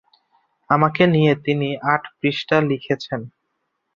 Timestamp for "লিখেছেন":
2.69-3.21